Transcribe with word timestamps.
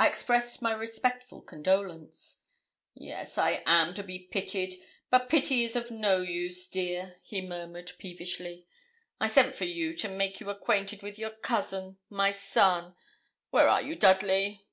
I 0.00 0.08
expressed 0.08 0.62
my 0.62 0.72
respectful 0.72 1.42
condolence. 1.42 2.40
'Yes; 2.94 3.38
I 3.38 3.62
am 3.66 3.94
to 3.94 4.02
be 4.02 4.18
pitied; 4.26 4.82
but 5.10 5.28
pity 5.28 5.62
is 5.62 5.76
of 5.76 5.92
no 5.92 6.20
use, 6.20 6.66
dear,' 6.66 7.18
he 7.22 7.40
murmured, 7.40 7.92
peevishly. 8.00 8.66
'I 9.20 9.26
sent 9.28 9.54
for 9.54 9.64
you 9.64 9.94
to 9.98 10.08
make 10.08 10.40
you 10.40 10.50
acquainted 10.50 11.04
with 11.04 11.20
your 11.20 11.30
cousin, 11.30 11.98
my 12.10 12.32
son. 12.32 12.96
Where 13.50 13.68
are 13.68 13.80
you 13.80 13.94
Dudley?' 13.94 14.66